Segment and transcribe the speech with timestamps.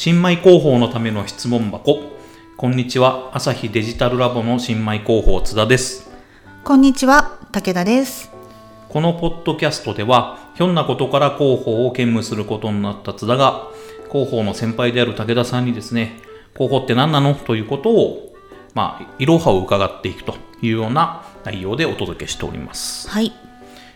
[0.00, 1.98] 新米広報のための質問箱。
[2.56, 3.32] こんにちは。
[3.34, 6.08] 朝日デジタルラボの新米広報津田です。
[6.62, 7.36] こんにちは。
[7.50, 8.30] 武田です。
[8.88, 13.66] このポッドキャストではひょんなことから広報を兼務することになった津田が
[14.08, 16.20] 広報の先輩である武田さんにですね
[16.54, 17.34] 広報って何なの？
[17.34, 18.36] ということを
[18.74, 23.10] まあいろはを伺っていくというような内容でお届けしております。
[23.10, 23.32] はい。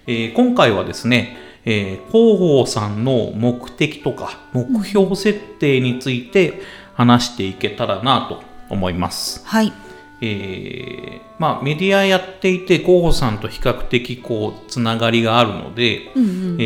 [0.09, 6.63] えー今回はですね、えー広報さんの目的とか目標設定について
[6.95, 9.43] 話していけたらなと思います。
[9.47, 9.73] はい。
[10.21, 16.57] えーまあ、メディアやっていて広報さんと比較的こうつながりがあるので、うんうん。
[16.61, 16.65] え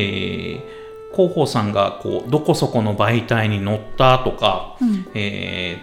[0.72, 5.06] ー広報さんがこうどこそこの媒体に載ったとか、うん。
[5.14, 5.78] え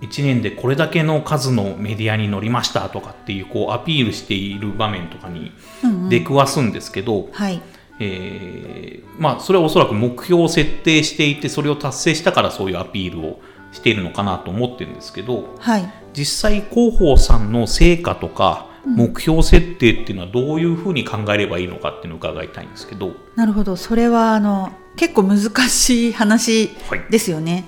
[0.00, 5.52] 1年でこれだけの数のメディアに載りましたとかっていうこうアピールしている場面とかに
[5.84, 6.08] うんうん。
[6.08, 7.60] 出くわすんですけど、はい
[8.00, 13.40] えーまあそれはおそらく目標を設定していてそれを達成したからそういうアピールを
[13.72, 15.92] しているのかなと思ってるんですけどはい。
[16.12, 23.74] 実際広報さんの成果とか目標設定っていうのはどういうふうに考えればいいのかっていうのを伺いたいんですけど、なるほど。
[23.76, 27.04] それはあの結構難しい話はい。
[27.10, 27.64] ですよね。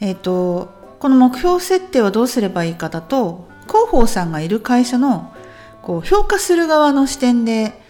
[0.00, 5.32] えっ、とこの目標設定はどうすればいいかだと広報さんがいる会社の
[5.82, 7.80] こう評価する側の視点で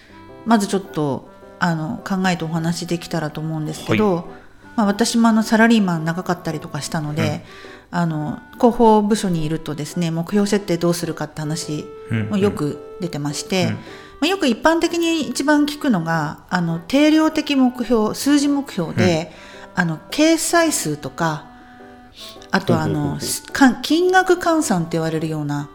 [0.44, 4.28] まずちょっとあの考えてお話できたらと思うんですけど、
[4.76, 7.44] まあ、私もあのサラリーマン長かったりとかしたので、
[7.90, 12.28] あの広報部署にいるとですね目標設定どうするかって話うん。
[12.30, 13.72] もよく出てまして、うん。
[13.72, 13.78] ま
[14.22, 19.32] あ、よく一般的に一番聞くのがあの定量的目標数字目標で、
[19.74, 21.46] あの掲載数とか
[22.50, 23.18] あとはあの
[23.82, 25.68] 金額換算って言われるような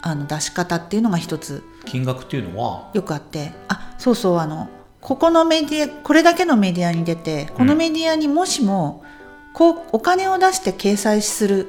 [0.00, 1.62] あの出し方っていうのが一つ。
[1.84, 2.90] 金額っていうのは？
[2.94, 3.52] よくあって。
[3.68, 4.68] あそうそうあの
[5.00, 9.04] ここのメディアこれだけのメディアに出てこのメディアにもしも、
[9.54, 11.66] こうお金を出して掲載する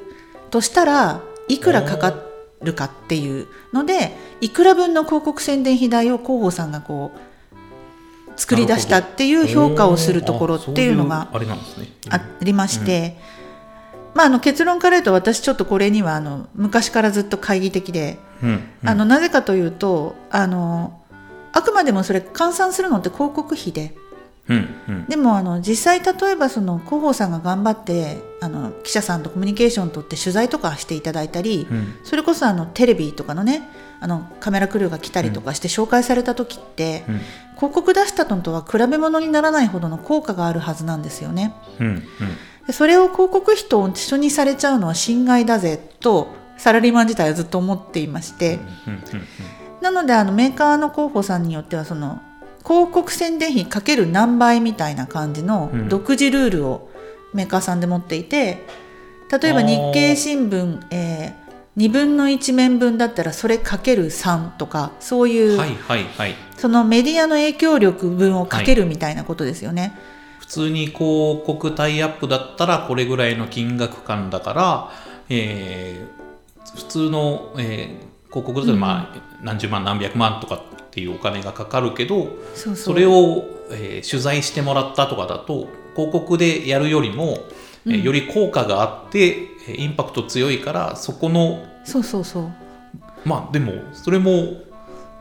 [0.50, 2.14] としたらいくらかか
[2.62, 11.38] るかっていうのでいくら分の広告宣伝費代を広報さんがこう作り出したっていう評価をするところっていうのがあ
[12.42, 13.16] りまして、
[14.14, 18.18] まあ、あの結論から言うと私ちょっとこれにはあの昔からずっと懐疑的で。
[18.84, 20.99] あのなぜかというとあの
[21.52, 23.94] あくまでもそれ換算するのって広告費で。
[24.48, 25.06] うんうん。
[25.06, 31.94] でもあの実際例えばその広報さんが頑張ってあの記者さんとコミュニケーション取って取材とかしていただいたり、うん。
[32.04, 33.62] それこそあのテレビとかのね
[34.00, 37.20] あのカメラクルーが来たりとかして紹介された時って、うん。
[37.56, 41.54] 広告出したのとは比べ物にならないほどの効果があるはずなんですよね。
[41.78, 42.02] うんうん。
[42.66, 48.58] でそれを広告費と一緒にされちゃうのは侵害だぜとサラリーマン自体はずっと思っていまして。
[48.86, 49.02] うんうん
[49.90, 52.20] なのであのメーカーの広報さんによってはその
[52.64, 56.90] 広告宣伝費かける何倍みたいな感じのうん独自ルールを
[57.34, 58.64] メーカーさんで持っていて
[59.30, 66.34] 例えば日経新聞、えー、2分の1面分だったらそれかける3とかそういう、はいはいはい。
[66.56, 69.96] そのメディアの影響力分をかけるみたいなことですよね。
[70.40, 74.90] 普通に広告タイアップだったらこれぐらいの金額感だから、
[75.28, 76.20] えー
[76.76, 80.60] 普通の、えー広告だとまあ、何十万何百万とかっ
[80.90, 87.38] ていうお金がかかるけどそれを、えー取材してもらったとかだと広告でやるよりも、
[87.86, 89.28] えーより効果があって
[89.68, 92.52] えーインパクト強いからそこのそうそうそう。
[93.24, 94.54] まあでもそれも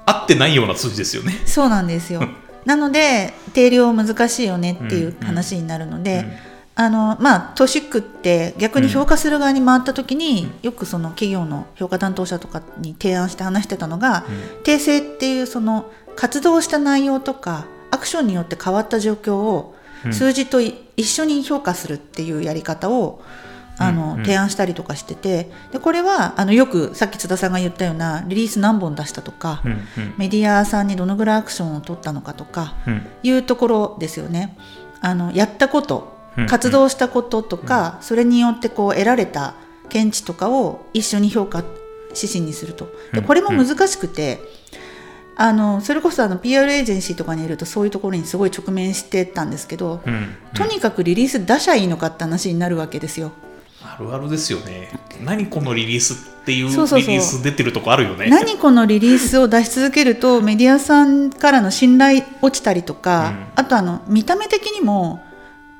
[0.05, 1.33] 合ってないような数字ですよね。
[1.45, 2.21] そうなんですよ。
[2.65, 6.25] なので定量難しいよねっていう話になるので、
[6.79, 14.23] あのまあ都市区って逆に評価する側に回った時に、よくその企業の評価担当者とかに提案して話してたのが、
[14.63, 19.75] 訂正っていうその活動した内容とかアクションによって変わった状況を
[20.05, 20.13] うん。
[20.13, 23.21] 数字とい一緒に評価するっていうやり方を
[23.77, 24.19] あの、うん。
[24.19, 29.79] うん提案したりとかしててでこれはあのよくさっき津田さんが言ったようなリリース何本出したとか、うんうん。
[30.17, 33.07] メディアさんにどのぐらいアクションを取ったのかとかうん。
[33.23, 34.55] いうところですよね。
[35.01, 39.55] あのやったことうん活動したこととか、それによってこう得られた
[39.89, 41.63] 見地とかを一緒に評価
[42.15, 42.85] 指針にすると。
[43.13, 44.39] でうんこれも難しくて、
[45.35, 53.31] あのそれこそあの PR エージェンシーとかにいるとそういうところにすごい直面してたんですけど、うんうんとにかくリリース出しゃいいのかって話になるわけですよ。
[53.81, 54.89] あるあるですよね。
[55.23, 58.29] 何このリリースっていうリリース出てるとこあるよね。
[58.29, 65.21] 何このリリースを出し続けるとメディアさんからの信頼落ちたりとか、あとあの見た目的にも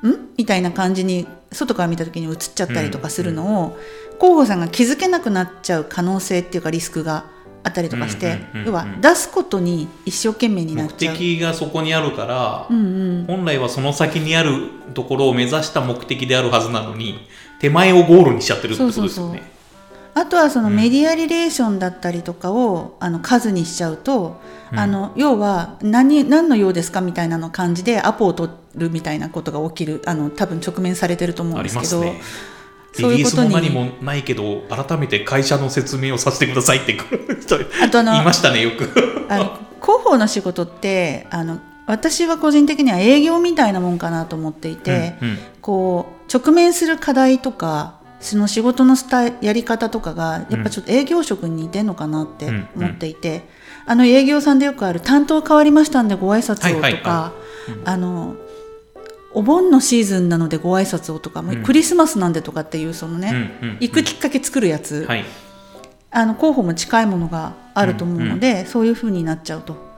[0.08, 0.28] ん？
[0.36, 3.78] みたいな感じに外から見た時に映っちゃったりとかするのを、
[4.16, 7.24] 広報さんが気づけなくなっちゃう可能性っていうかリスクが
[7.62, 11.14] あったりとかして、うんうんうんうん要は出すことに一生懸命にな目っちゃう。
[11.14, 17.26] 的がそこにあるから、うんうん、本来はその先にあるところを目指した目的であるはずなのに
[17.60, 19.42] 手前をゴールにしちゃってるってことですよね。
[20.12, 24.40] あとはそのメディアリレーションだったりとかを、あの数にしちゃうと、
[24.72, 24.78] うん。
[24.78, 32.20] あの要は何何の用ですかみたいなの感じでアポを取るみたいなことが起きるあの多分直面されてると思うんですけどすね。
[32.92, 38.88] そういうことにリースも何もないけど改めて会社の説明をさせてくださいって来る人あとあのいましたねよく。
[39.80, 53.42] 広報の仕事ってあの私は個人的には営業みたいなもんかなと思っていて、うんうんこう直面する課題とかその仕事のスタやり方とかがやっぱちょっと営業職に似てんのかなって思っていて、
[53.86, 57.32] あの営業さんでよくある担当変わりましたんでご挨拶をとか、はいはいは
[57.84, 58.36] あの
[59.32, 61.62] お盆のシーズンなのでご挨拶をとか、もううん。
[61.62, 63.30] クリスマスなんでとかっていうそのね、
[63.62, 65.24] うんうん行くきっかけ作るやつ、はい。
[66.10, 69.90] あの候補も近いものがあると思うので、そういうふうになっちゃうと。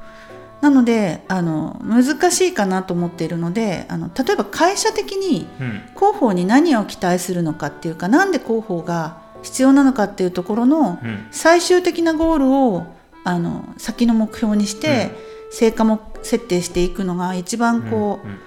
[0.61, 5.83] なのであの難しいかなと思っているのであの例えば会社的にうん。
[5.97, 11.27] 広報に何を期待するのかっていうかなんで広報が必要なのかっていうところのうん。
[11.31, 12.87] 最終的なゴールを
[13.25, 15.11] あの先の目標にして、
[15.51, 18.39] 成果も設定していくのが一番こう、うん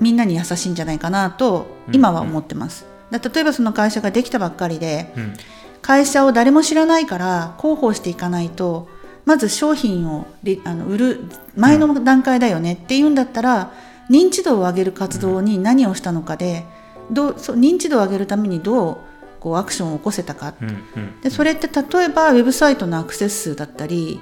[0.00, 2.86] みんなに優しいんじゃないかなと今は思ってます。
[3.10, 5.34] だ例えばその会社ができたばっかりでうん。
[5.82, 8.88] 会社を誰も知らないから広報していかないと
[9.24, 13.72] まず商品をりあの売る前の段階だよねっていうんだったら、
[14.10, 16.64] 認知度を上げる活動に何をしたのかで
[17.10, 18.96] どうそう認知度を上げるためにどう
[19.40, 20.54] こうアクションを起こせたか。
[20.60, 21.20] うんうん。
[21.20, 24.20] でそれって例えばウェブサイトのアクセス数だったり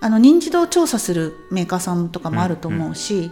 [0.00, 3.30] あの認知度を調査するメーカーさんとかもあると思うし、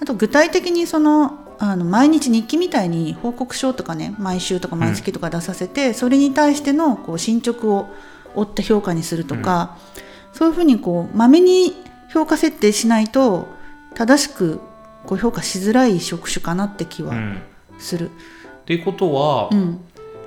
[0.00, 7.88] あと具体的にそのあの毎日日記みたいに報告書とかね毎週とか毎月とか出させて、それに対してのこう進捗を
[8.34, 9.76] 追って評価にするとか、
[10.32, 11.74] そういうふうにこうまめに
[12.12, 13.48] 評価設定しないと
[13.94, 14.60] 正しく
[15.04, 17.42] こう評価しづらい職種かなって気はうん。
[17.78, 18.10] する。
[18.10, 19.80] っていうことは、うん。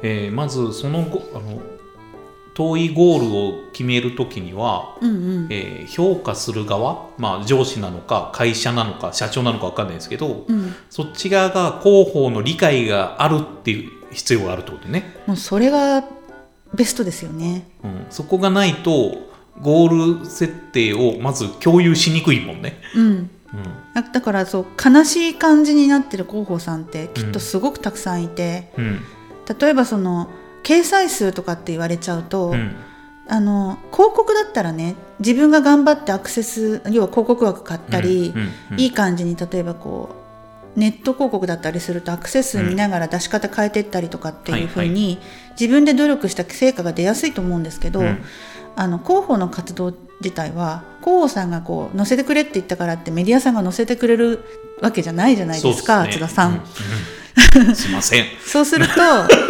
[0.03, 1.61] えーまずそのごあの
[2.53, 5.47] 遠いゴールを決めるときには、うんうん。
[5.49, 16.03] えー評価する側、まあ、上司なのか会社なのか社長なのか分かんないですけど、うん、そっち側が広報の理解があるっていう必要があるってことね、もうそれが
[16.73, 17.67] ベストですよね。
[17.83, 19.17] うん、そこがないと
[19.61, 23.07] ゴール設定をまず共有しにくいもんね、うん。
[23.07, 23.29] うん。
[23.93, 29.01] だだからそう悲しい感じになってる広報さんってきっとすごくたくさんいて、うん。
[29.59, 30.29] 例えばその
[30.63, 32.75] 掲載数とかって言われちゃうと、うん。
[33.27, 40.09] あの広告だったらね自分が頑張ってアクセス要は広告枠買ったり、うんうんいい感じに例えばこ
[40.75, 45.19] うネット広告だったりするとアクセス数見ながら出し方変えていったりとかっていうふうに、
[45.59, 48.23] 自分で努力した成果が出やすいと思うんですけど、うん。
[48.75, 54.45] あの広報の活動自体は広報さんがこう載せてくれって言ったからってメディアさんが載せてくれる
[54.81, 56.13] わけじゃないじゃないですかすね。
[56.13, 56.63] 津田さん。
[57.55, 57.67] うん。
[57.67, 57.75] うん。
[57.75, 58.25] すいません。
[58.45, 58.93] そうすると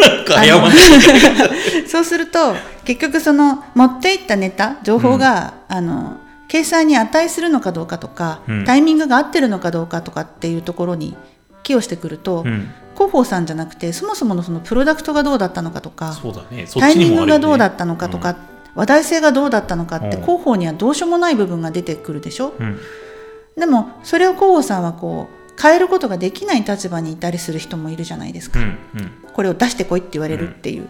[1.88, 2.56] そうすると
[2.86, 6.18] 結局その持っていったネタ情報が、あの
[6.52, 8.66] 掲載に値するのかどうかとか、うん。
[8.66, 11.16] タイミングが合ってるのかどうかとかっていうところに
[11.64, 12.70] 寄与してくると、うん。
[12.94, 16.14] 広報さんじゃなくてそもそものそのプロダクトがどうだったのかとか
[16.52, 16.68] ね。
[16.68, 18.36] そっタイミングがどうだったのかとか、
[18.76, 20.22] 話題性がどうだったのかってうん。
[20.24, 22.78] 広報にはどうしようもない部分が出てくるでしょ、うん。
[23.56, 29.12] でもそれを広報さんはこう変えることができない立場にいたりする人もいるじゃないですか、うんうん。
[29.34, 30.88] これを出してこいって言われるっていう、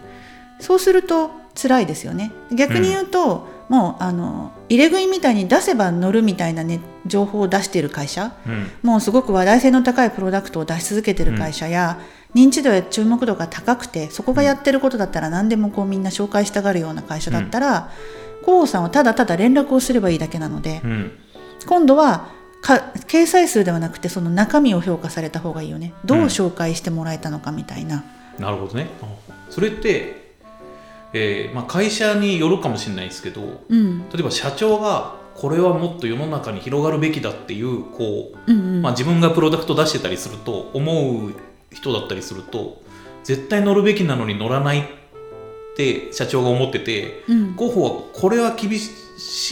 [0.60, 2.32] そうすると辛いですよね。
[2.52, 8.34] 逆に言うと、もうあの入れ食いみたいに出せば乗るみたいな、ね、情報を出している会社。
[8.46, 8.68] うん。
[8.84, 12.00] もうすごく話題性の高いプロダクトを出し続けている会社や、
[12.36, 17.92] 認知度や注目度が高くてそこがやってることだったら何でもこうみんな紹介したがるような会社だったら、
[18.42, 21.12] 広報さんはただただ連絡をすればいいだけなので、うん。
[21.66, 22.28] 今度は
[22.62, 25.94] か掲載数ではなくてその中身を評価された方がいいよね。
[26.06, 28.04] どう紹介してもらえたのかみたいな。
[28.40, 28.88] なるほどね。
[29.50, 30.36] それって、
[31.14, 34.10] えーまあ、会社によるかもしれないですけどうん。
[34.10, 38.82] 例えば社長がこれはもっと世の中に広がるべきだっていうこう、うんうん。
[38.82, 41.34] まあ、自分がプロダクト出してたりすると思う
[41.72, 42.82] 人だったりすると
[43.24, 44.84] 絶対乗るべきなのに乗らないっ
[45.76, 47.54] て社長が思っててうん。
[47.54, 49.01] 広報はこれは厳し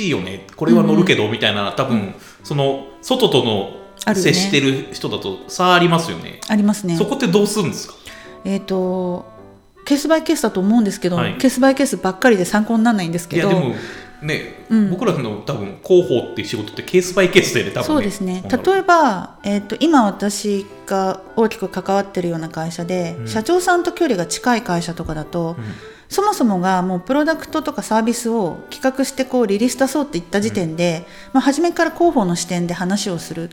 [0.08, 0.48] いよね。
[0.56, 3.78] これは乗るけどみたいな多分その外との
[4.16, 6.40] 接してる人だと差ありますよね。
[6.48, 6.96] ありますね。
[6.98, 7.94] そこってどうするんですか？
[8.46, 9.26] えっ、と
[9.86, 11.38] ケースバイケースだと思うんですけど、はい。
[11.38, 13.76] ケースバイケースばっかりで参考にならないんですけどいやでも
[14.22, 14.90] ね、うん。
[14.92, 18.44] 僕らの多分広報っていう仕事ってケースバイケースでね多分ねそうですね。
[18.48, 23.28] 例えば、えー、と今私が大きく関わってるような会社で、うん。
[23.28, 25.56] 社長さんと距離が近い会社とかだと、
[26.10, 33.52] そもそもがもうプロダクトとかサービスを企画してこうリリース出そうって言った時点で、まあ、初めから広報の視点で話をする。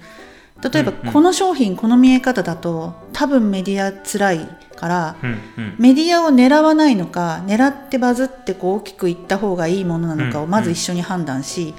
[0.62, 1.12] 例えばうんうん。
[1.12, 5.76] この商品この見え方だと多分メディアつらいからうんうん。
[5.78, 11.75] メディアを狙わないのか狙ってバズってこう大きくいった方がいいものなのかをうんまず一緒に判断し、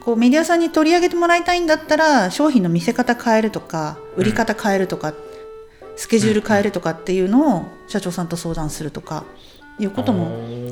[0.00, 5.12] こうメディアさんに取り上げてもらいたいんだったら商品の見せ方変えるとか売り方変えるとか、
[5.96, 9.24] スケジュール変えるとかっていうのを社長さんと相談するとか
[9.78, 10.30] いうことも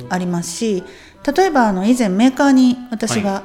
[0.09, 0.83] ありますし
[1.35, 3.43] 例えばあの以前メーカーに私が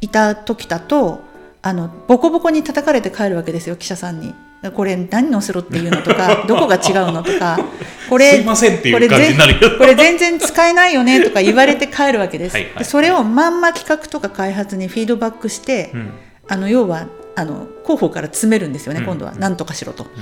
[0.00, 0.08] い。
[0.08, 1.20] た時だと、
[1.62, 4.34] あのボコボコに叩かれて帰るわけですよ記者さんに。
[4.76, 7.58] これ何のせろっていうのとか どこが違うのとか
[8.08, 8.52] これこ
[9.00, 9.08] れ
[9.76, 12.56] これ全然使えないよねとか言われて帰るわけです。
[12.56, 16.10] はいそれをまんま企画とか開発にフィードバックして、うん。
[16.48, 19.06] あの要はあの広報から詰めるんですよね、うん。
[19.06, 19.32] 今度は。
[19.36, 20.04] 何とかしろと。
[20.04, 20.20] だから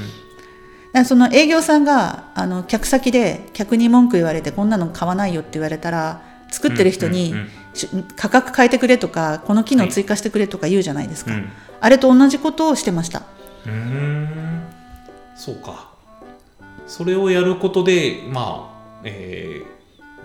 [1.05, 7.33] その営業さんがあの客先で客に文句言われてこんなの買わないよって言われたら作ってる人に、
[8.17, 11.49] 価格変えてくれとかこの機能追加してくれとか言うじゃないですか、うん
[11.83, 13.23] あれと同じことをしてました。
[13.65, 14.67] うーん。
[15.35, 15.95] そうか。
[16.87, 19.81] それをやることでまあ、えー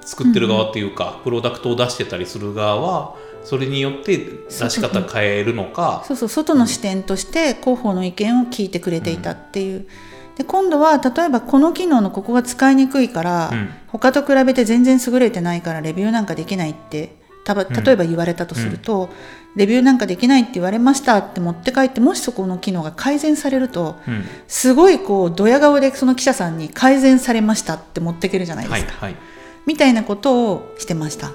[0.06, 6.04] 作ってる側っていうか、プロダクトを出してたりする側はそれによって出し方変えるのか。
[6.08, 6.30] そうそう。
[6.30, 9.88] 外の視点として広報の意見を聞いてくれていたっていう、
[10.38, 13.70] で今度は例えばこの機能のここが使いにくいから、うん。
[13.88, 17.16] 他と比べて全然優れてないからレビューなんかできないって
[17.46, 19.10] たば例えば言われたとすると、
[19.56, 24.26] レビューなんかできないって言われましたって持って帰ってもしそこの機能が改善されるとうん。
[24.48, 29.22] すごいこうドヤ顔でその記者さんに改善されましたって持っていけるじゃないですか、はいはい。
[29.66, 31.28] みたいなことをしてました。
[31.28, 31.32] あ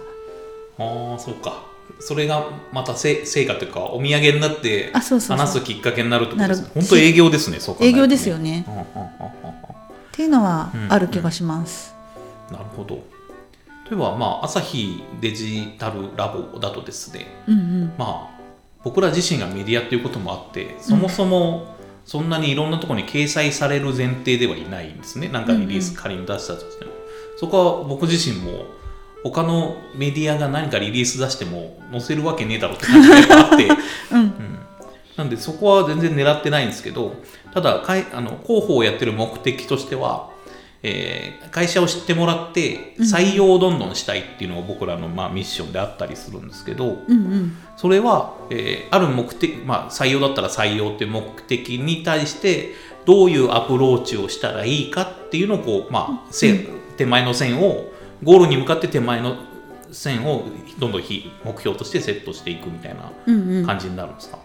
[0.76, 1.70] あそうか
[2.00, 6.69] それがまたせ成果というかお土産になって話すきっかけになるってことですね。
[6.75, 8.64] 本当営業ですねそう考えると営業ですよね。
[8.66, 9.11] うんうんうんうんうん。
[9.11, 9.12] っ
[10.12, 11.95] ていうのはある気がします、
[12.50, 12.97] なるほど。
[13.88, 17.26] 例えばまあ朝日デジタルラボだとですね。
[17.47, 17.92] うんうん。
[17.97, 18.40] まあ
[18.83, 21.76] 僕ら自身がメディアっていうこともあってそもそも
[22.07, 25.28] そんなにいろんなところに掲載される前提ではいないんですね。
[25.28, 26.92] なんかリリース仮に出したとしても、
[27.37, 28.64] そこは僕自身も
[29.23, 33.69] 他のメディアが何かリリース出しても載せるわけねえだろって感じがあって。
[34.12, 34.61] うん。
[35.17, 37.15] なんでそこは全然狙ってないんですけど
[37.53, 40.31] ただかいあの広報をやってる目的としては、
[40.83, 47.57] えー会社を知ってもらって採用をどんどんしたいっていうのが僕らのまあミッションであったりするんですけど、うんうん。
[47.77, 52.73] それは、えーある目的、まあ、採用だったら採用っていう目的に対して
[53.05, 57.91] どういうアプローチをしたらいいかっていうのをこう、まあ線手前の線を
[58.23, 59.37] ゴールに向かって手前の
[59.93, 60.45] 線を
[60.79, 63.67] どんどんひ目標としてセットしていくみたいなうんうん。
[63.67, 64.39] 感じになるんですか、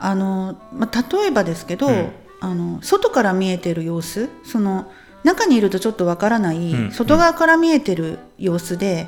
[0.00, 2.12] あの、まあ、例えばですけど、うん。
[2.40, 4.90] あの外から見えてる様子その
[5.22, 6.90] 中にいるとちょっとわからない、うん。
[6.90, 9.06] 外側から見えてる様子で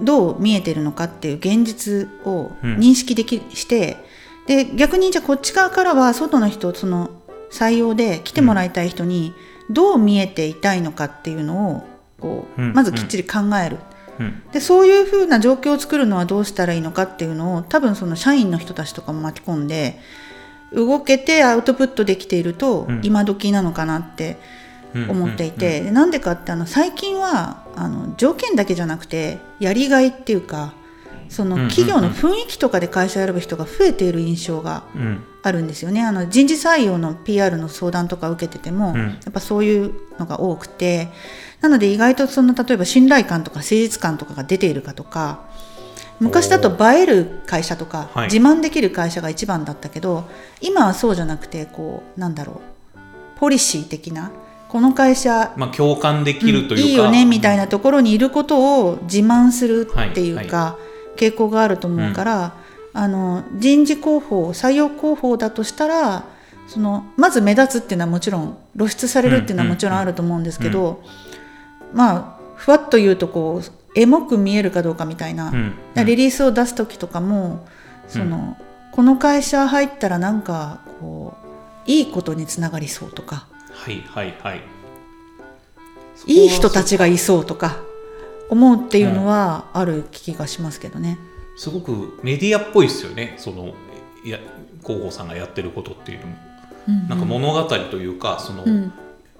[0.00, 2.76] どう見えてるのかっていう現実をうん。
[2.76, 3.96] 認識でき、して
[4.46, 7.10] で逆にじゃあこっち側からは外の人その
[7.50, 9.34] 採用で来てもらいたい人に
[9.70, 11.93] どう見えていたいのかっていうのを
[12.24, 13.76] こう、うんまずきっちり考える。
[14.18, 19.98] うんでそういうふうな状況を作るのはどうしたらいいのかっていうのを多分その社員の人たちとかも巻き込んで
[20.72, 23.00] 動けてアウトプットできているとうん。
[23.02, 24.38] 今時なのかなって
[24.94, 30.72] うん思っていて、でなんでかってあの最近はあの条件だけじゃなくてやりがいっていうか
[31.28, 34.84] そのうん企業の雰囲気とかで会社を選ぶ人が増えている印象が
[35.42, 36.02] あるんですよね。
[36.02, 38.96] あの人事採用の PR の相談とか受けてても、うん。
[38.96, 41.08] やっぱそういうのが多くて
[41.64, 45.48] なので意外とその例えば信頼感とか誠実感とかが出ているかとか
[46.20, 48.26] 昔だと映える会社とか、はい。
[48.26, 50.28] 自慢できる会社が一番だったけど
[50.60, 52.60] 今はそうじゃなくてこうなんだろ
[52.96, 54.30] うポリシー的な
[54.68, 60.76] この会社まあ、共感できるというか、いいよねみたいなところにいることを自慢するっていうはいか、
[61.16, 62.56] 傾向があると思うから、
[62.92, 66.24] あの人事広報採用広報だとしたら
[66.66, 71.02] そのまず目立つっていうのはもちろん露出されるっていうのはもちろんあると思うんですけど、
[71.94, 75.74] まあふわっと言うとこうエモく見えるかどうかみたいな、うん。
[76.04, 77.66] リリースを出す時とかも
[78.08, 78.56] その、
[78.92, 81.34] この会社入ったらなんかこ
[81.86, 83.46] ういいことにつながりそうとか。
[83.70, 84.62] はいはいはい。
[86.26, 87.76] いい人たちがいそうとか
[88.48, 91.18] 思うっていうのはある気がしますけどね。
[91.56, 93.34] すごくメディアっぽいですよね。
[93.36, 93.74] その
[94.24, 94.38] いや
[94.82, 96.36] 広報さんがやってることっていうのも、
[96.88, 97.08] うん。
[97.08, 98.92] なんか物語というかその、うん。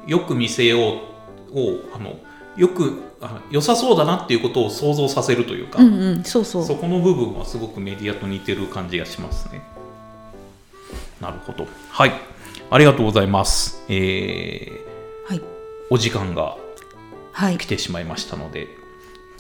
[0.07, 2.17] よく見せようをあの
[2.57, 9.63] よくあ良さそうだなっていうことを想像させるというか、うんうん、そうそうそこの部分はすごくメディアと似てる感じがしますね。
[11.21, 11.67] なるほど。
[11.91, 12.13] はい。
[12.71, 13.83] ありがとうございます。
[13.89, 15.43] えーはい
[15.91, 16.57] お時間が
[17.33, 18.69] はい来てしまいましたので、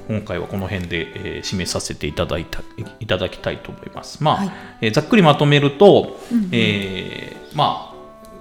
[0.09, 2.62] 今回はこの辺で、えー締めさせていただいた
[3.00, 4.23] いただきたいと思います。
[4.23, 4.52] まあ、はい
[4.83, 7.94] えーざっくりまとめると、うんうんえーまあ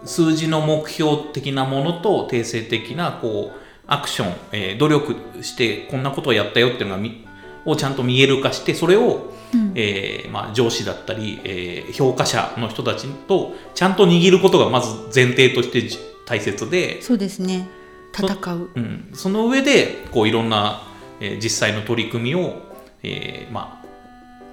[0.05, 7.25] 数字の目標的なものと定性的なこうアクション、えー努力してこんなことをやったよっていうのがみ
[7.65, 9.33] をちゃんと見える化してそれを、
[9.75, 17.67] えーまあ、上司だったり、えー評価者の人たちとちゃんと握ることがまず前提としてじ大切で、そうですね。
[18.13, 18.69] 戦う。
[18.75, 20.83] うん、その上でこういろんな、
[21.19, 22.61] えー実際の取り組みを、
[23.03, 23.85] えーまあ、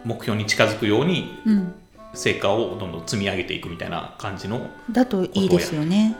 [0.04, 1.74] 目標に近づくようにうん。
[2.12, 6.16] 成果をどんどん積み上げていくみたいな感じのだといいですよね。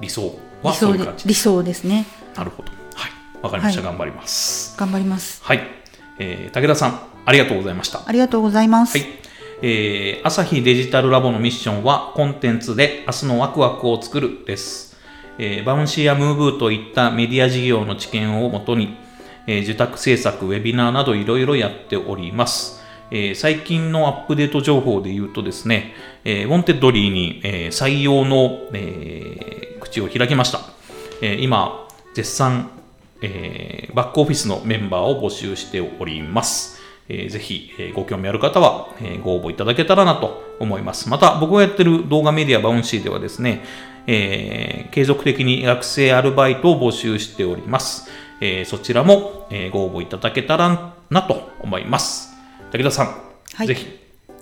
[0.00, 2.06] 理想理はそう想で理想ですね。
[2.36, 2.70] なるほど。
[2.94, 3.10] はい。
[3.42, 3.90] わかりました、はい。
[3.90, 4.76] 頑張ります。
[4.78, 5.42] 頑張ります。
[5.42, 5.60] はい、
[6.18, 8.02] えー武田さんありがとうございました。
[8.04, 9.06] ありがとうございます、はい。
[9.62, 14.96] えー、朝日デジタルラボのミッションは、コンテンツで明日のワクワクを作るです。
[15.38, 18.96] えー bouncy や MOOVOO といったメディア事業の知見をもとに、
[19.46, 22.82] えー受託制作、ウェビナーなどいろいろやっております。
[23.10, 30.60] えー最近のアップデート情報で言うとですね、えー Wantedly に、えー採用の、えー口を開きました。
[31.20, 32.70] えー今、絶賛、
[33.20, 36.80] えーバックオフィスのメンバーを募集しております。
[37.08, 41.08] えーぜひ、えーご興味ある方は、えーご応募いただけたらなと思います。
[41.08, 43.64] また、僕がやってる動画メディアバウンシーではですね、
[44.06, 48.08] えー継続的に学生アルバイトを募集しております。
[48.40, 52.30] えーそちらも、えーご応募いただけたらなと思います。
[52.72, 53.06] 武田さん、
[53.54, 53.86] はいぜひ、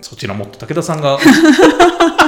[0.01, 1.19] そちらもっと武田さんが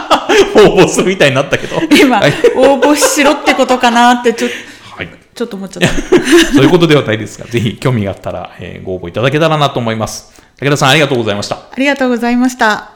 [0.57, 1.77] 応募するみたいになったけど。
[2.01, 2.33] 今、はい。
[2.57, 4.49] 応募しろってことかなってちょ
[4.97, 5.89] はいちょっと思っちゃった
[6.55, 10.33] そういうことではないですが、ぜひ興味があったら、えーご応募いただけたらなと思います。
[10.61, 11.57] 武田さん、ありがとうございました。
[11.57, 12.92] ありがとうございました